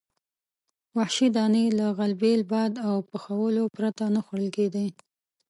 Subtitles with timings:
[0.97, 4.87] وحشي دانې له غلبیل، باد او پخولو پرته نه خوړل کېدې.